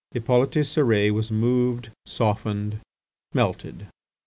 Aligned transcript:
Hippolyte 0.13 0.63
Cérès 0.65 1.11
was 1.13 1.29
moved, 1.29 1.91
softened, 2.07 2.79
melted. 3.35 3.85